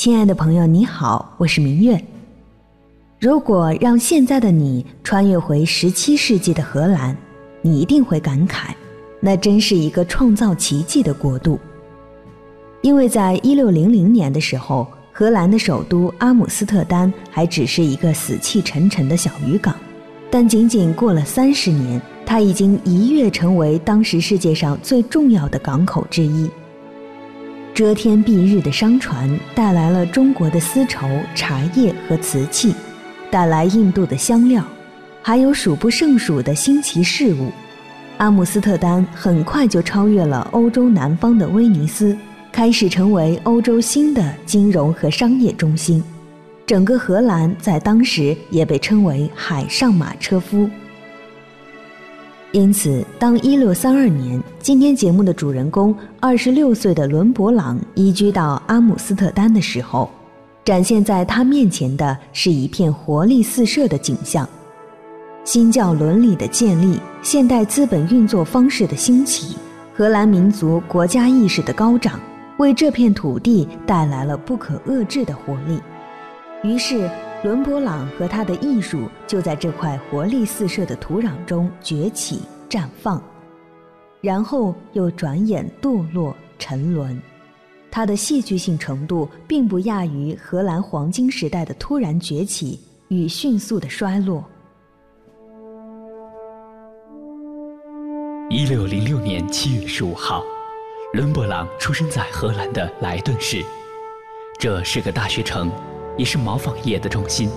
[0.00, 2.02] 亲爱的朋友，你好，我是明月。
[3.18, 7.14] 如果让现在的你穿越回十七世纪的荷兰，
[7.60, 8.70] 你一定会感慨，
[9.20, 11.60] 那真是一个创造奇迹的国度。
[12.80, 19.74] 因为在一六零零年的时候，荷兰的首都阿姆斯特丹还只是一个死气沉沉的小渔港，
[20.30, 26.50] 但仅仅过了三十年，它已经一跃成为当时世界上最重要的港口之一。
[27.80, 32.74] 遮天蔽日的商船带来了中国的丝绸、茶叶和瓷器，
[33.30, 34.62] 带来印度的香料，
[35.22, 37.50] 还有数不胜数的新奇事物。
[38.18, 42.14] 阿姆斯特丹很快就超越了欧洲南方的威尼斯。
[42.52, 46.04] 开始成为欧洲新的金融和商业中心，
[46.66, 50.68] 整个荷兰在当时也被称为“海上马车夫”。
[52.52, 60.10] 因此，当1632年今天节目的主人公26岁的伦勃朗移居到阿姆斯特丹的时候，
[60.64, 64.48] 展现在他面前的是一片活力四射的景象：
[65.44, 69.56] 新教伦理的建立，现代资本运作方式的兴起，
[69.94, 72.18] 荷兰民族国家意识的高涨。
[72.58, 75.80] 为这片土地带来了不可遏制的活力，
[76.62, 77.08] 于是
[77.42, 83.22] 伦勃朗和他的艺术就在这块活力四射的土壤中崛起绽放，
[84.20, 87.20] 然后又转眼堕落沉沦。
[87.90, 94.44] 他的戏剧性程度并不亚于荷兰黄金时代的突然崛起与迅速的衰落。
[98.50, 100.44] 一六零六年七月十五号。
[101.12, 103.64] 伦勃朗出生在荷兰的莱顿市，
[104.60, 105.68] 这是个大学城，
[106.20, 107.48] 也是毛纺业的中心，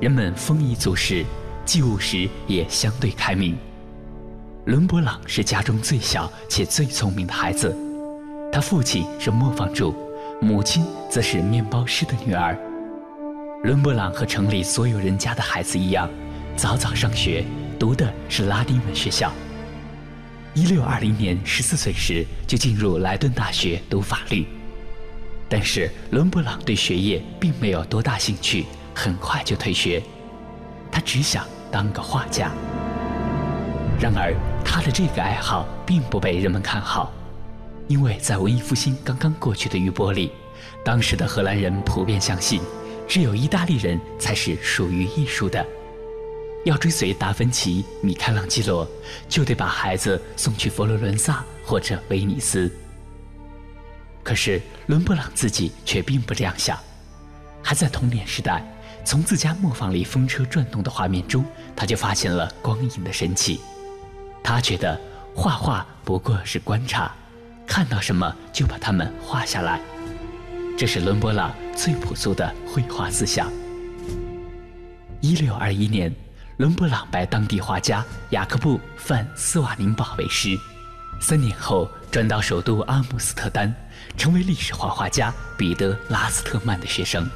[0.00, 1.24] 人们丰衣足食，
[1.64, 3.58] 既务实也相对开明。
[4.66, 7.76] 伦勃朗是家中最小且最聪明的孩子，
[8.52, 9.92] 他父亲是磨坊主，
[10.40, 12.56] 母亲则是面包师的女儿。
[13.64, 16.08] 伦勃朗和城里所有人家的孩子一样，
[16.54, 17.44] 早早上学，
[17.80, 19.32] 读的是拉丁文学校。
[20.54, 24.46] 一六二零年，十四岁时就进入莱顿大学读法律。
[25.56, 30.02] 但是伦勃朗对学业并没有多大兴趣，很快就退学。
[30.90, 32.50] 他只想当个画家。
[34.00, 34.34] 然而，
[34.64, 37.12] 他的这个爱好并不被人们看好，
[37.86, 40.32] 因为在文艺复兴刚刚过去的余波里，
[40.84, 42.60] 当时的荷兰人普遍相信，
[43.06, 45.64] 只有意大利人才是属于艺术的。
[46.64, 48.84] 要追随达芬奇、米开朗基罗，
[49.28, 52.68] 就得把孩子送去佛罗伦萨或者威尼斯。
[54.24, 56.76] 可是伦勃朗自己却并不这样想。
[57.62, 58.64] 还在童年时代，
[59.04, 61.44] 从自家磨坊里风车转动的画面中，
[61.76, 63.60] 他就发现了光影的神奇。
[64.42, 65.00] 他觉得
[65.34, 67.12] 画画不过是观察，
[67.66, 69.80] 看到什么就把它们画下来。
[70.76, 73.52] 这是伦勃朗最朴素的绘画思想。
[75.20, 76.12] 一六二一年。
[76.58, 80.56] 伦勃朗拜当地画家雅各布·范斯瓦宁堡为师，
[81.20, 83.74] 三年后转到首都阿姆斯特丹，
[84.16, 87.28] 成为历史画画家彼得·拉斯特曼的学生。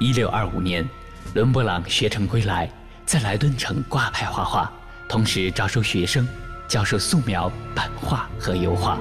[0.00, 0.84] 一六二五年，
[1.32, 2.68] 伦勃朗学成归来，
[3.06, 4.68] 在莱顿城挂牌画画，
[5.08, 6.26] 同时招收学生，
[6.66, 8.98] 教授素描、版画和油画。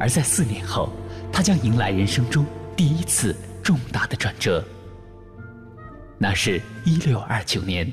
[0.00, 0.90] 而在四年后，
[1.30, 4.64] 他将迎来人生中第一次重大的转折。
[6.16, 7.92] 那是一六二九年，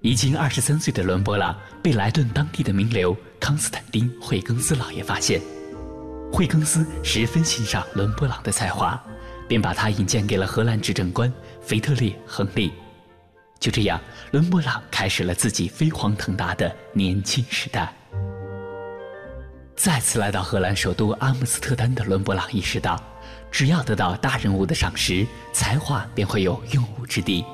[0.00, 5.40] 已经二十三岁的伦勃朗被莱顿当地的名流康斯坦丁·惠更斯老爷发现。
[6.32, 9.02] 惠更斯十分欣赏伦勃朗的才华，
[9.48, 11.32] 便把他引荐给了荷兰执政官
[11.62, 12.72] 腓特烈·亨利。
[13.58, 14.00] 就这样，
[14.30, 17.92] 伦勃朗开始了自己飞黄腾达的年轻时代。
[19.74, 23.02] 再次来到荷兰首都阿姆斯特丹的伦勃朗意识到。
[23.50, 27.44] 只要得到大人物的赏识，才华便会有用武之地。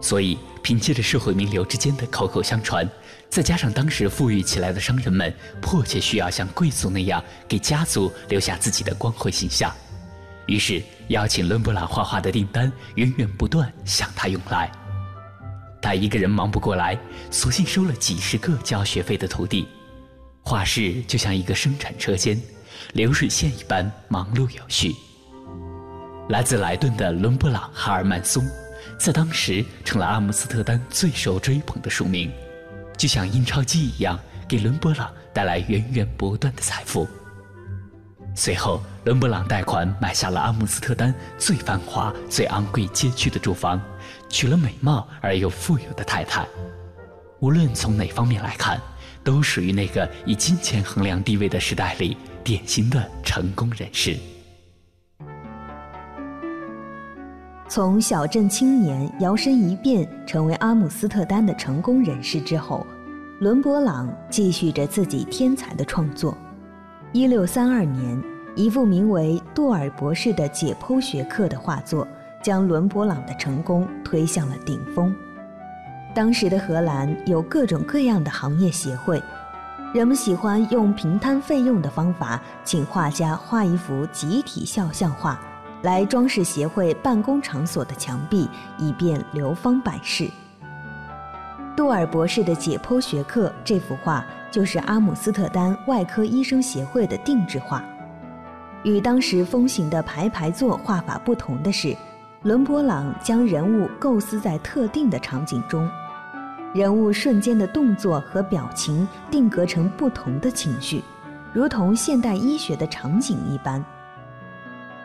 [0.00, 2.88] 所以，凭借着社会名流之间的口口相传，
[3.30, 5.32] 再加上当时富裕起来的商人们
[5.62, 9.72] 迫切需要像贵族那样给家族留下自己的光辉形象，
[10.46, 14.70] 于是邀请伦勃朗画画的订单源源不断向他涌来。
[15.80, 16.98] 他一个人忙不过来，
[17.30, 19.66] 索性收了几十个交学费的徒弟，
[20.42, 22.38] 画室就像一个生产车间。
[22.94, 24.94] 流水线一般忙碌有序。
[26.30, 28.42] 来自莱顿的伦勃朗·哈尔曼松，
[28.98, 32.32] 在当时成了阿姆斯特丹最受追捧的署名，
[33.00, 37.08] 就像印钞机一样，给伦勃朗带来源源不断的财富。
[38.36, 43.80] 随后，伦勃朗贷款买下了阿姆斯特丹最繁华、最昂贵街区的住房，
[44.28, 46.46] 娶了美貌而又富有的太太。
[47.38, 48.78] 无论从哪方面来看，
[49.24, 52.18] 都属于那个以金钱衡量地位的时代里。
[52.44, 54.14] 典型的成功人士。
[57.70, 62.84] 从小镇青年摇身一变成为阿姆斯特丹的成功人士之后，
[63.38, 66.36] 伦勃朗继续着自己天才的创作。
[67.12, 68.20] 一六三二年，
[68.56, 72.04] 一幅名为《杜尔博士的解剖学课》的画作，
[72.42, 75.14] 将伦勃朗的成功推向了顶峰。
[76.12, 79.22] 当时的荷兰有各种各样的行业协会，
[79.94, 85.40] 人们喜欢用平摊费用的方法，请画家画一幅集体肖像画。
[85.82, 88.48] 来装饰协会办公场所的墙壁，
[88.78, 90.28] 以便流芳百世。
[91.76, 97.82] 杜尔博士的解剖学课这幅画就是阿姆斯特丹外科医生协会的定制画。
[98.82, 101.96] 与当时风行的排排坐画法不同的是，
[102.42, 105.88] 伦勃朗将人物构思在特定的场景中，
[106.74, 111.02] 人物瞬间的动作和表情定格成不同的情绪，
[111.52, 113.82] 如同现代医学的场景一般。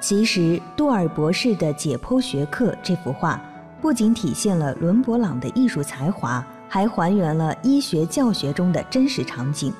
[0.01, 3.41] 其实，杜尔博士的解剖学课这幅画
[3.81, 9.73] 不仅体现了伦勃朗的艺术才华，还还原了医学教学中的真实场景。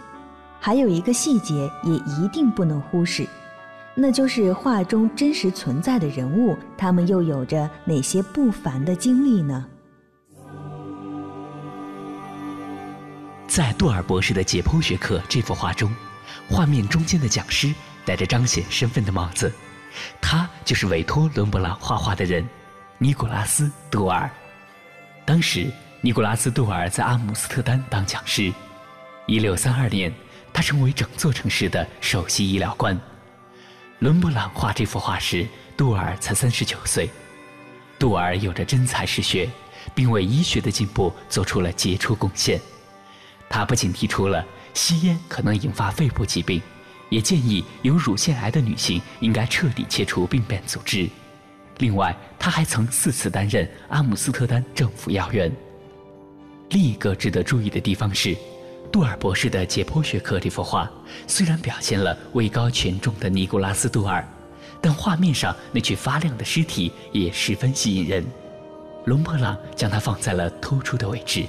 [0.59, 3.27] 还有一个细节也一定不能忽视，
[3.93, 9.63] 那就是画中真实存在的人物，他们又有着哪些不凡的经历呢？
[13.47, 15.93] 在杜尔博士的解剖学课这幅画中，
[16.49, 17.71] 画面中间的讲师
[18.05, 19.51] 戴着彰显身份的帽子。
[20.21, 22.47] 他就是委托伦勃朗画画的人，
[22.97, 24.29] 尼古拉斯·杜尔。
[25.25, 25.71] 当时，
[26.01, 28.53] 尼古拉斯·杜尔在阿姆斯特丹当讲师。
[29.27, 30.13] 一六三二年，
[30.53, 32.99] 他成为整座城市的首席医疗官。
[33.99, 37.09] 伦勃朗画这幅画时，杜尔才三十九岁。
[37.97, 39.49] 杜尔有着真才实学，
[39.95, 42.59] 并为医学的进步做出了杰出贡献。
[43.49, 46.61] 他不仅提出了吸烟可能引发肺部疾病。
[47.09, 51.07] 也建议有乳腺癌的女性应该彻底切除病变组织。
[51.79, 55.51] 另外，他还曾四次担任阿姆斯特丹政府要员。
[56.69, 58.35] 另一个值得注意的地方是，
[58.91, 60.89] 杜尔博士的解剖学课这幅画
[61.27, 64.25] 虽然表现了位高权重的尼古拉斯·杜尔，
[64.81, 68.25] 但画面上那具发亮的尸体也十分吸引人。
[69.05, 71.45] 隆勃朗将它放在了突出的位置。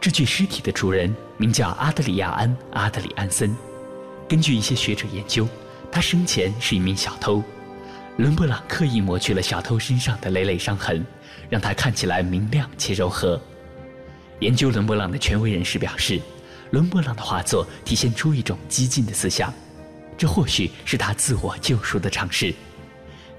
[0.00, 3.56] 这具尸体的主人名叫阿德里亚安·阿德里安森。
[4.28, 5.48] 根据一些学者研究，
[5.90, 7.42] 他生前是一名小偷。
[8.18, 11.06] 伦勃朗刻意抹去了小偷身上的累累伤痕，
[11.48, 13.40] 让他看起来明亮且柔和。
[14.40, 16.20] 研究伦勃朗的权威人士表示，
[16.72, 19.50] 伦勃朗的画作体现出一种激进的思想，
[20.18, 22.54] 这或许是他自我救赎的尝试。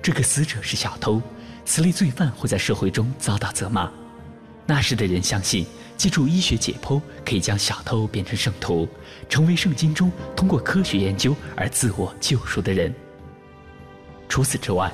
[0.02, 1.22] 这个死者是小偷，
[1.66, 3.92] 此类罪犯会在社会中遭到责骂。
[4.66, 5.68] 那时的人相信。
[6.00, 8.88] 借助医学解剖，可以将小偷变成圣徒，
[9.28, 12.96] 成为圣经中通过科学研究而自我救赎的人。
[14.30, 14.90] 除此之外，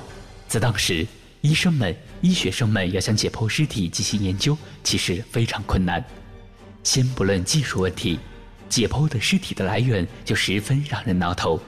[0.48, 1.06] 在当时，
[1.42, 6.04] 医生们、医学生们要想解剖尸体进行研究，其实非常困难。
[6.82, 8.18] 先不论技术问题，
[8.68, 11.60] 解剖的尸体的来源就十分让人挠头。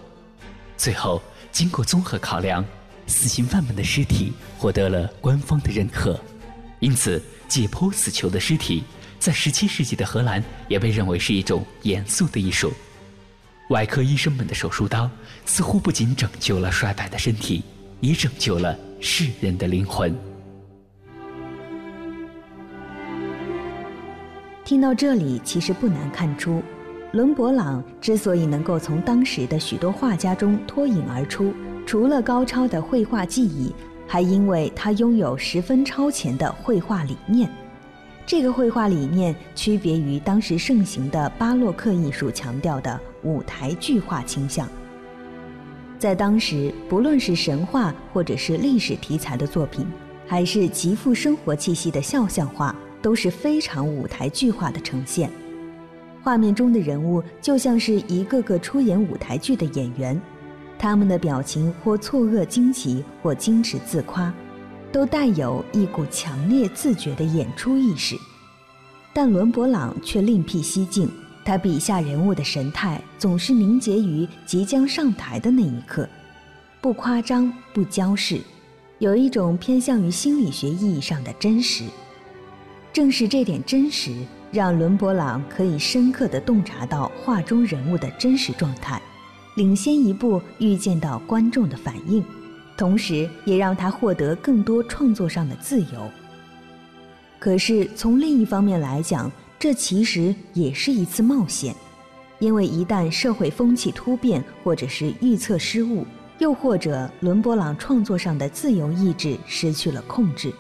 [0.77, 2.65] 最后，经过综合考量，
[3.07, 6.21] 死刑犯们的尸体获得了官方的认可，
[6.81, 8.83] 因此解剖死囚的尸体。
[9.19, 12.73] 在十七世纪的荷兰，也被认为是一种严肃的艺术。
[13.71, 15.11] 外科医生们的手术刀
[15.45, 17.63] 似乎不仅拯救了衰败的身体，
[18.01, 20.17] 也拯救了世人的灵魂。
[24.65, 26.63] 听到这里，其实不难看出，
[27.13, 31.53] 伦勃朗之所以能够从当时的许多画家中脱颖而出，
[31.87, 33.75] 除了高超的绘画技艺，
[34.07, 37.51] 还因为他拥有十分超前的绘画理念。
[38.29, 44.69] 这个绘画理念区别于当时盛行的巴洛克艺术强调的舞台剧化倾向。
[45.99, 49.87] 在当时，不论是神话或者是历史题材的作品，
[50.27, 55.31] 还是极富生活气息的肖像画，都是非常舞台剧化的呈现。
[56.23, 60.21] 画面中的人物就像是一个个出演舞台剧的演员，
[60.79, 64.31] 他们的表情或错愕惊奇，或矜持自夸。
[64.91, 68.17] 都带有一股强烈自觉的演出意识，
[69.13, 71.09] 但伦勃朗却另辟蹊径。
[71.45, 76.07] 他笔下人物的神态总是凝结于即将上台的那一刻，
[76.81, 78.39] 不夸张，不矫饰，
[78.99, 81.85] 有一种偏向于心理学意义上的真实。
[82.93, 84.15] 正是这点真实，
[84.53, 89.01] 让伦勃朗可以深刻地洞察到画中人物的真实状态，
[89.57, 92.23] 领先一步预见到观众的反应。
[92.79, 96.11] 同时，也让他获得更多创作上的自由。
[97.41, 101.75] 可是，从另一方面来讲，这其实也是一次冒险，
[102.39, 106.07] 因为一旦社会风气突变，或者是预测失误，
[106.39, 110.53] 又或者伦勃朗创作上的自由意志失去了控制，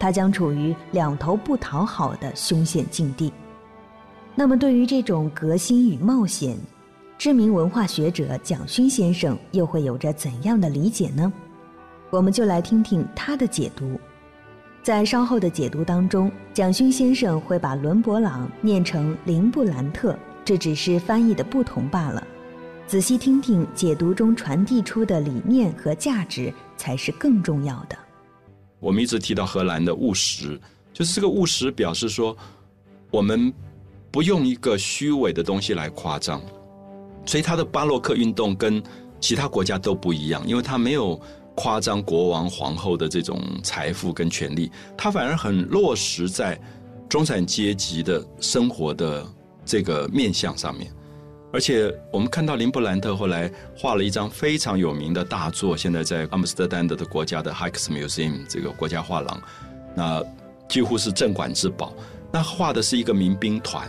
[0.00, 3.32] 他将处于两头不讨好的凶险境地。
[4.34, 6.58] 那么，对于这种革新与冒险，
[7.16, 11.32] 知名文化学者蒋勋先生又会有着怎样的理解呢？
[12.12, 13.98] 我们就来听听他的解读。
[14.82, 20.14] 在稍后的解读当中，蒋勋先生会把伦勃朗念成林布兰特，
[20.44, 22.22] 这只是翻译的不同罢了。
[22.86, 27.96] 仔细听听解读中传递出的理念和价值，才是更重要的。
[28.78, 30.60] 我们一直提到荷兰的务实，
[30.92, 32.36] 就是这个务实表示说，
[33.10, 33.50] 我们
[34.10, 36.42] 不用一个虚伪的东西来夸张。
[37.24, 38.82] 所以他的巴洛克运动跟
[39.18, 41.18] 其他国家都不一样，因为他没有
[41.54, 46.58] 夸张国王皇后的这种财富跟权力，他反而很落实在
[47.08, 49.26] 中产阶级的生活的
[49.64, 50.90] 这个面相上面。
[51.52, 59.42] 而且我们看到林布兰特后来画了一张非常有名的大作，现在在阿姆斯特丹的国家的 Rijksmuseum 这个国家画廊，
[59.94, 60.24] 那
[60.66, 61.92] 几乎是镇馆之宝。
[62.32, 63.86] 那画的是一个民兵团，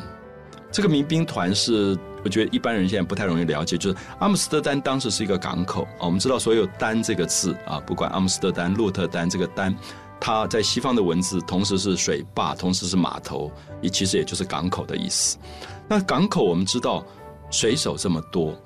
[0.73, 1.97] 这个民兵团是。
[2.25, 6.05] 我觉得一般人现在不太容易了解，就是阿姆斯特丹当时是一个港口啊。
[6.05, 9.75] 我们知道所有“丹”这个字啊，不管阿姆斯特丹、鹿特丹，这个“丹”，
[10.21, 13.51] 它在西方的文字同时是水坝，同时是码头，
[13.81, 15.37] 也其实也就是港口的意思。
[15.85, 17.05] 那港口我们知道
[17.51, 18.57] 水手这么多，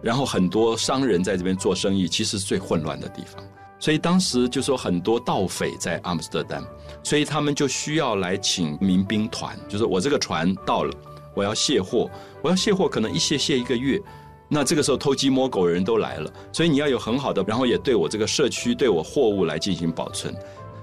[0.00, 3.44] 然后很多商人在这边做生意，其实是最混乱的地方。
[3.78, 6.64] 所以当时就说很多盗匪在阿姆斯特丹，
[7.02, 10.90] 所以他们就需要来请民兵团，就是我这个船到了。
[11.34, 12.10] 我要卸货，
[12.42, 14.00] 我要卸货，可能一卸卸一个月，
[14.48, 20.34] 那这个时候偷鸡摸狗的人都来了，所以你要有很好的，然后也对我这个社区、对我货物来进行保存，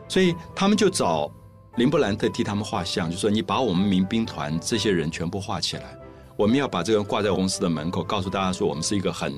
[0.07, 1.31] 所以他们就找
[1.75, 5.97] 林布兰特替他们画像，就说你把我们民兵团这些人全部画起来，
[6.35, 9.33] 我们要把这个挂在公司的门口，告诉大家说我们是一个很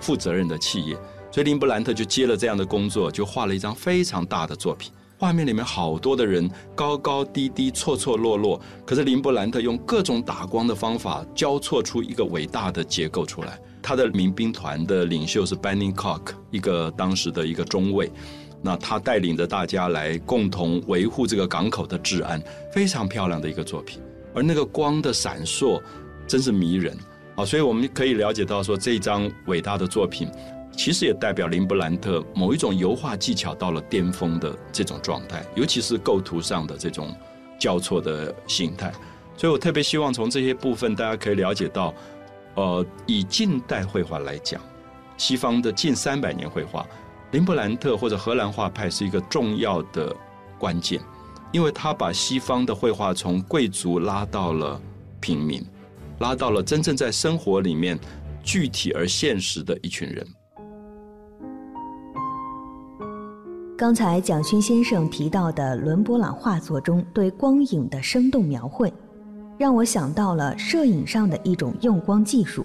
[0.00, 0.94] 负责任的企业，
[1.30, 4.90] 所以林布兰特就接了这样的工作，就画了一张非常大的作品。
[5.18, 13.58] 画面里面好多的人高高低低错错落落，可是林布兰特用各种打光的方法交错出一个伟大的结构出来。
[13.82, 18.10] 他的民兵团的领袖是 Benny Cock，一个当时的一个中尉，
[18.60, 24.02] 那他带领着大家来共同维护这个港口的治安，非常漂亮的一个作品。
[24.34, 25.80] 而那个光的闪烁
[26.26, 26.94] 真是迷人
[27.36, 27.44] 啊！
[27.44, 30.28] 所以我们可以了解到说这张伟大的作品。
[30.72, 37.14] 其实也代表林布兰特某一种油画技巧到了巅峰的这种状态，尤其是构图上的这种
[37.58, 38.92] 交错的形态。
[39.36, 41.94] 所以我特别希望从这些部分，大家可以了解到，
[42.54, 44.60] 呃，以近代绘画来讲，
[45.18, 46.86] 西方的近三百年绘画，
[47.32, 50.14] 林布兰特或者荷兰画派是一个重要的
[50.58, 51.00] 关键，
[51.52, 54.80] 因为他把西方的绘画从贵族拉到了
[55.20, 55.62] 平民，
[56.20, 57.98] 拉到了真正在生活里面
[58.42, 60.26] 具体而现实的一群人。
[63.78, 68.90] 刚才蒋勋先生提到的伦勃朗画作中对光影的生动描绘，
[69.58, 72.64] 让我想到了摄影上的一种用光技术，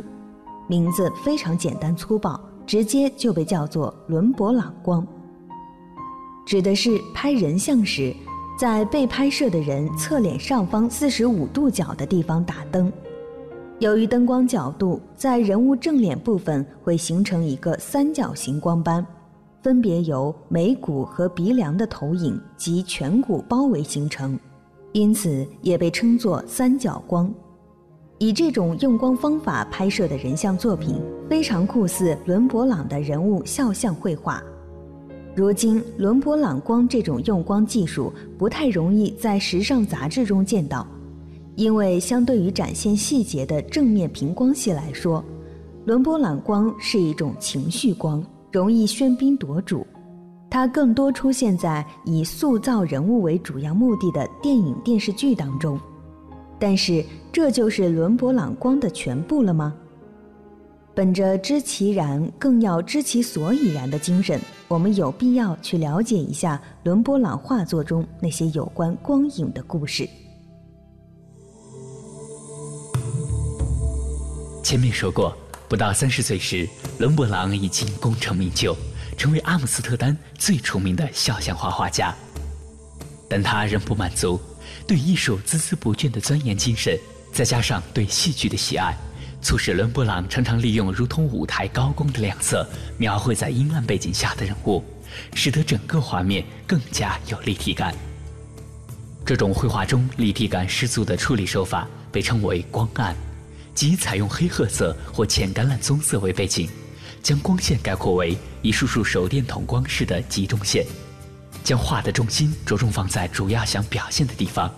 [0.70, 5.06] 名字非常简单粗暴，直接就被叫做伦勃朗光。
[6.46, 8.16] 指的是拍人像时，
[8.58, 12.90] 在被拍摄的人侧脸上方四十五度角的地方打灯，
[13.80, 19.06] 由于灯光角度，在人物正脸部分会形成一个三角形光斑。
[19.62, 24.38] 分别由眉骨和鼻梁的投影及颧骨包围形成，
[24.92, 27.32] 因此也被称作三角光。
[28.18, 34.44] 以这种用光方法拍摄的人像作品，非常酷似伦勃朗的人物肖像绘画。
[35.36, 40.86] 如今，伦勃朗光这种用光技术不太容易在时尚杂志中见到，
[41.56, 45.24] 因为相对于展现细节的正面平光系来说，
[45.86, 48.24] 伦勃朗光是一种情绪光。
[48.52, 49.86] 容易喧宾夺主，
[50.50, 55.80] 它更多出现在以塑造人物为主要目的的电影电视剧当中。
[56.60, 59.74] 但是，这就是伦勃朗光的全部了吗？
[60.94, 70.08] 本着知其然，更要知其所以然的精神，我们有必要去了解一下伦勃朗画作中那些有关光影的故事。
[74.62, 75.34] 前面说过。
[75.72, 76.68] 不到三十岁时，
[77.00, 78.76] 伦勃朗已经功成名就，
[79.18, 82.14] 成为阿姆斯特丹最出名的肖像画画家。
[83.30, 84.38] 但他仍不满足，
[84.86, 87.00] 对艺术孜孜不倦的钻研精神，
[87.32, 88.94] 再加上对戏剧的喜爱，
[89.42, 94.84] 促使伦勃朗常常利用如同舞台高光的亮色，描绘在阴暗背景下的人物，
[95.34, 97.96] 使得整个画面更加有立体感。
[99.26, 103.16] 这种绘画中立体感十足的处理手法，被称为光暗。
[103.74, 106.70] 即采用黑褐色或浅橄榄棕色为背景，
[107.24, 110.86] 将光线概括为一束束手电筒光式的集中线，
[111.64, 114.72] 将画的重心着重放在主要想表现的地方。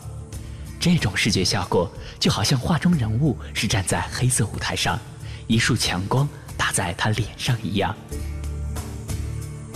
[0.79, 5.00] 这种视觉效果就好像画中人物是站在黑色舞台上，
[5.47, 7.95] 一束强光打在他脸上一样。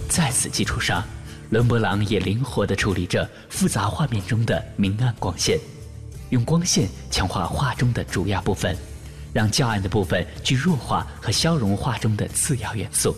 [0.09, 1.03] 在此基础上，
[1.49, 5.57] 伦勃朗也灵活地处理着复杂画面中的明暗光线，
[6.29, 8.77] 用光线强化画中的主要部分。
[9.37, 13.15] 让较暗的部分去弱化和消融画中的次要元素。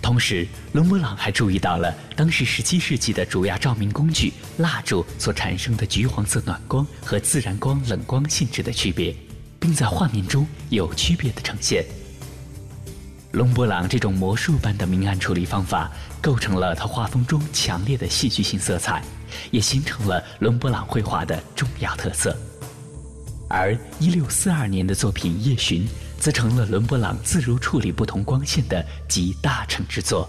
[0.00, 9.12] 同时，伦勃朗还注意到了当时17世纪的主要照明工具蜡烛所产生的橘黄色暖光和自然光冷光性质的区别，
[9.58, 11.84] 并在画面中有区别的呈现。
[13.32, 15.90] 伦勃朗这种魔术般的明暗处理方法，
[16.22, 19.02] 构成了他画风中强烈的戏剧性色彩，
[19.50, 22.36] 也形成了伦勃朗绘画的重要特色。
[23.48, 25.82] 而一六四二年的作品《夜巡》
[26.18, 30.28] 则成了伦勃朗自如处理不同光线的集大成之作。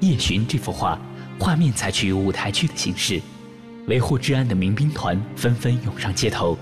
[0.06, 0.98] 《夜巡》这幅画，
[1.38, 3.20] 画面采取舞台剧的形式，
[3.86, 6.56] 维护治安的民兵团纷纷涌上街头，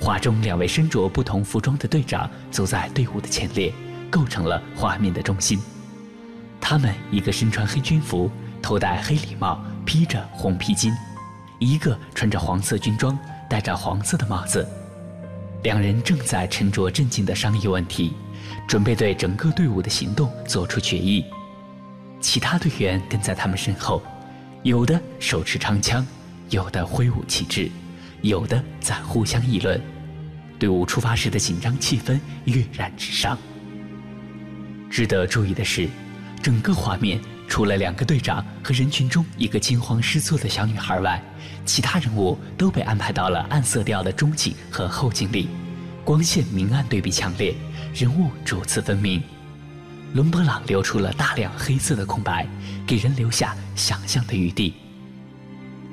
[0.00, 3.72] 画中两位身着不同服装的队长走在队伍的前列，
[4.10, 5.58] 构成了画面的中心。
[6.60, 8.30] 他们一个身穿黑军服，
[8.60, 10.92] 头戴黑礼帽，披着红披巾；
[11.58, 13.18] 一个穿着黄色军装。
[13.54, 14.68] 戴着黄色的帽子，
[15.62, 18.12] 两人正在沉着镇静地商议问题，
[18.66, 21.24] 准备对整个队伍的行动做出决议。
[22.20, 24.02] 其他队员跟在他们身后，
[24.64, 26.04] 有的手持长枪，
[26.50, 27.70] 有的挥舞旗帜，
[28.22, 29.80] 有的在互相议论。
[30.58, 33.38] 队伍出发时的紧张气氛跃然纸上。
[34.90, 35.88] 值得注意的是，
[36.42, 37.20] 整个画面。
[37.48, 41.22] 除了两个队长和人群中一个惊慌失措的小女孩外，
[41.64, 45.48] 其他人物都被安排到了暗色调的中景和后景里，
[46.04, 47.54] 光线明暗对比强烈，
[47.94, 49.22] 人物主次分明。
[50.14, 52.46] 伦勃朗留出了大量黑色的空白，
[52.86, 54.74] 给人留下想象的余地。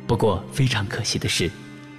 [0.07, 1.49] 不过非常可惜的是，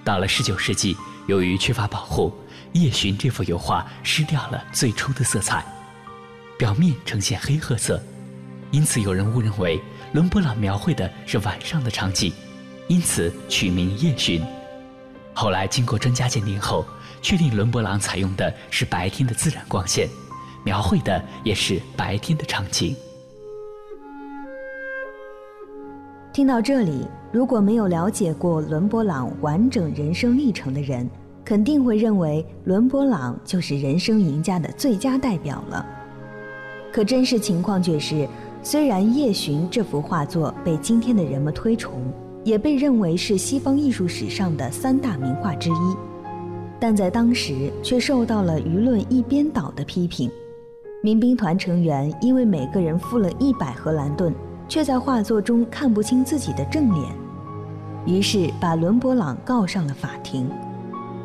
[0.04, 2.32] 到了19世纪，由于缺乏保护，
[2.80, 5.64] 《夜巡》这幅油画失掉了最初的色彩，
[6.58, 8.02] 表面呈现黑褐色。
[8.72, 9.78] 因此，有人误认为
[10.12, 12.32] 伦勃朗描绘的是晚上的场景，
[12.88, 14.40] 因此取名《夜巡》。
[15.34, 16.82] 后来经过专家鉴定后，
[17.20, 20.08] 确定伦勃朗采用的是白天的自然光线，
[20.64, 22.96] 描绘的也是白天的场景。
[26.32, 31.06] 听到这里，如果没有了解过伦勃朗完整人生历程的人，
[31.44, 35.84] 肯定会认为伦勃朗就是人生赢家的最佳代表了。
[36.90, 38.26] 可真实情况却是。
[38.64, 42.00] 虽然《夜巡》这幅画作被今天的人们推崇，
[42.44, 45.96] 也被认为是西方艺术史上的三大名画之一，
[46.78, 50.30] 但在当时却受到了舆论一边倒的批评。
[51.02, 54.32] 民兵团成员因为每个人付了一百荷兰盾，
[54.68, 57.12] 却在画作中看不清自己的正脸，
[58.06, 60.48] 于是把伦勃朗告上了法庭。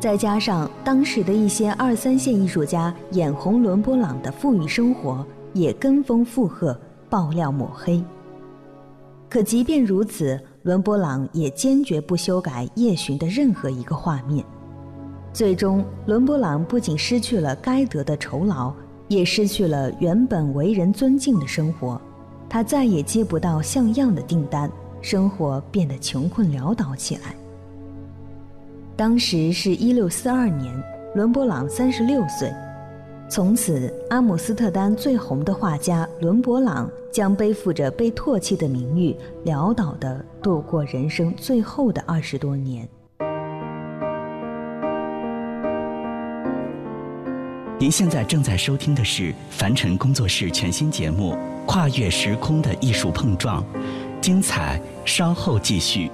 [0.00, 6.76] 再加上当时的一些二三线艺术家眼红伦勃朗的富裕生活，也跟风附和。
[7.08, 8.02] 爆料抹黑。
[9.28, 14.44] 可即便如此，伦勃朗也坚决不修改《夜巡》的任何一个画面。
[15.32, 18.72] 最终，伦勃朗不仅失去了该得的酬劳，
[19.06, 22.00] 也失去了原本为人尊敬的生活。
[22.48, 24.70] 他再也接不到像样的订单，
[25.02, 27.36] 生活变得穷困潦倒起来。
[28.96, 30.74] 当时是一六四二年，
[31.14, 32.50] 伦勃朗三十六岁。
[33.30, 39.14] 从此，阿姆斯特丹最红的画家伦勃朗将背负着被唾弃的名誉，
[39.44, 42.88] 潦倒地度过人生最后的二十多年。
[47.78, 51.32] 您现在正在收听的是凡尘工作室全新节目
[51.66, 53.62] 《跨越时空的艺术碰撞》，
[54.22, 56.10] 精彩稍后继续。